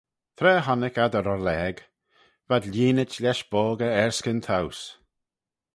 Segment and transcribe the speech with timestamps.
[0.37, 1.83] Tra honnick ad y rollage,
[2.47, 4.85] v'ad lhieenit lesh boggey erskyn towse.